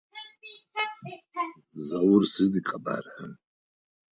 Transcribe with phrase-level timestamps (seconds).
[1.87, 3.31] Заур сыд ыкъэбархэр?